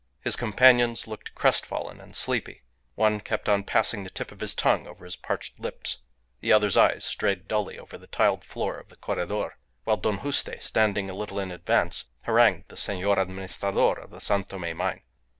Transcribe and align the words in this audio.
His 0.21 0.35
companions 0.35 1.05
looked 1.07 1.35
crestfallen 1.35 2.01
and 2.01 2.15
sleepy. 2.15 2.63
One 2.95 3.19
kept 3.19 3.47
on 3.47 3.63
passing 3.63 4.03
the 4.03 4.09
tip 4.09 4.31
of 4.31 4.39
his 4.39 4.55
tongue 4.55 4.87
over 4.87 5.05
his 5.05 5.15
parched 5.15 5.59
lips; 5.59 5.99
the 6.39 6.51
other's 6.51 6.75
eyes 6.75 7.05
strayed 7.05 7.47
dully 7.47 7.77
over 7.77 7.99
the 7.99 8.07
tiled 8.07 8.43
floor 8.43 8.79
of 8.79 8.89
the 8.89 8.95
corredor, 8.95 9.59
while 9.83 9.97
Don 9.97 10.21
Juste, 10.21 10.59
standing 10.59 11.07
a 11.07 11.13
little 11.13 11.37
in 11.39 11.51
advance, 11.51 12.05
harangued 12.21 12.69
the 12.69 12.77
Senor 12.77 13.19
Administrador 13.19 13.99
of 13.99 14.09
the 14.09 14.19
San 14.19 14.43
Tome 14.45 14.75
mine. 14.75 15.03